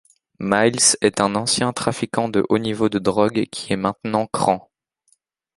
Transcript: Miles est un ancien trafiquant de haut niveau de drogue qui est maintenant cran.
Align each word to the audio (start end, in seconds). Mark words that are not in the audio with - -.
Miles 0.39 0.95
est 1.01 1.21
un 1.21 1.35
ancien 1.35 1.73
trafiquant 1.73 2.27
de 2.27 2.43
haut 2.49 2.57
niveau 2.57 2.89
de 2.89 2.97
drogue 2.97 3.45
qui 3.51 3.71
est 3.71 3.75
maintenant 3.77 4.25
cran. 4.25 4.71